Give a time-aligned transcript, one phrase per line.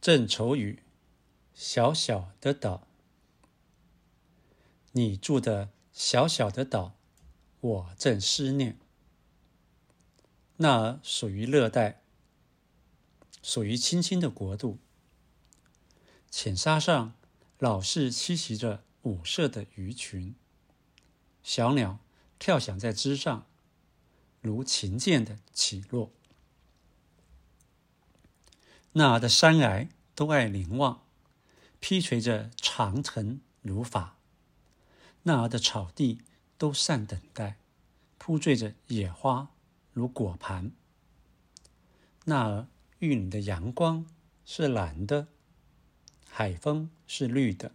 [0.00, 0.82] 正愁雨，
[1.52, 2.86] 小小的岛。
[4.92, 6.94] 你住的小小的岛，
[7.60, 8.78] 我正思念。
[10.58, 12.02] 那儿属于热带，
[13.42, 14.78] 属于青青的国度。
[16.30, 17.14] 浅沙上
[17.58, 20.34] 老是栖息着五色的鱼群，
[21.42, 21.98] 小鸟
[22.38, 23.46] 跳响在枝上，
[24.40, 26.12] 如琴键的起落。
[28.92, 31.02] 那儿的山崖都爱凝望，
[31.80, 34.16] 披垂着长藤如发；
[35.22, 36.22] 那儿的草地
[36.56, 37.58] 都善等待，
[38.16, 39.50] 铺缀着野花
[39.92, 40.72] 如果盘。
[42.24, 42.66] 那儿
[42.98, 44.06] 玉女的阳光
[44.44, 45.28] 是蓝的。
[46.30, 47.72] 海风是绿的，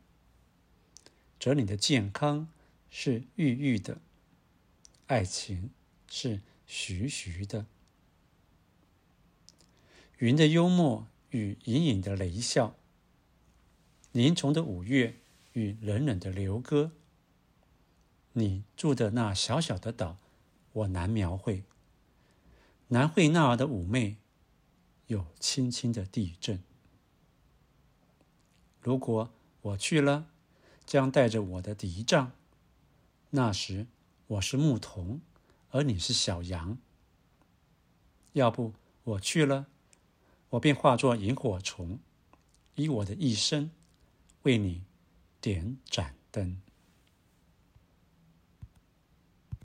[1.37, 2.47] 哲你的健康
[2.89, 3.97] 是郁郁的，
[5.07, 5.71] 爱情
[6.09, 7.65] 是徐徐的，
[10.19, 12.75] 云的幽默与隐隐的雷笑，
[14.11, 15.17] 林丛的五月
[15.53, 16.91] 与冷冷的流歌。
[18.33, 20.17] 你住的那小小的岛，
[20.71, 21.63] 我难描绘，
[22.87, 24.17] 难绘那儿的妩媚，
[25.07, 26.63] 有轻轻的地震。
[28.79, 30.27] 如果我去了，
[30.85, 32.31] 将带着我的敌杖。
[33.31, 33.87] 那时
[34.27, 35.21] 我是牧童，
[35.71, 36.77] 而你是小羊。
[38.33, 39.67] 要不我去了，
[40.53, 41.97] 我便化作萤火虫，
[42.75, 43.71] 以我的一生
[44.43, 44.83] 为你
[45.41, 46.61] 点盏灯。